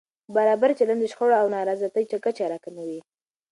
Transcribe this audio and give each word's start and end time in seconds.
برابر 0.35 0.69
چلند 0.79 0.99
د 1.01 1.05
شخړو 1.11 1.35
او 1.41 1.47
نارضایتۍ 1.55 2.03
کچه 2.25 2.43
راکموي. 2.51 2.99